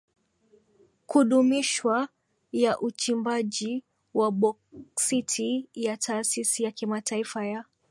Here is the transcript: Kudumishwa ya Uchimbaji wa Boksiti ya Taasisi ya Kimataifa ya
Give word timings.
Kudumishwa 1.05 2.09
ya 2.51 2.79
Uchimbaji 2.79 3.83
wa 4.13 4.31
Boksiti 4.31 5.69
ya 5.73 5.97
Taasisi 5.97 6.63
ya 6.63 6.71
Kimataifa 6.71 7.45
ya 7.45 7.65